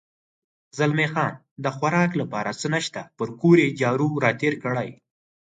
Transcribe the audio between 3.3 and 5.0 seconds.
کور یې جارو را تېر کړی.